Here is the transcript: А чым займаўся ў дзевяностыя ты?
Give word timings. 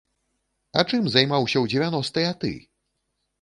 А 0.81 0.83
чым 0.89 1.03
займаўся 1.15 1.57
ў 1.63 1.73
дзевяностыя 1.75 2.33
ты? 2.45 2.51